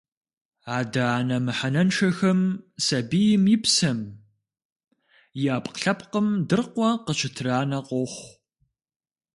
[0.77, 2.39] Адэ-анэ мыхьэнэншэхэм
[2.85, 3.99] сабийм и псэм,
[5.41, 8.29] и ӏэпкълъэпкъым дыркъуэ къыщытранэ къохъу.